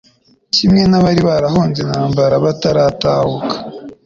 kimwe 0.55 0.81
n'abari 0.87 1.21
barahunze 1.29 1.79
intambara 1.85 2.33
baratahuka 2.45 3.55